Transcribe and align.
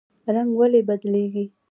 رنګ 0.35 0.51
ولې 0.59 0.81
بدلیږي؟ 0.87 1.45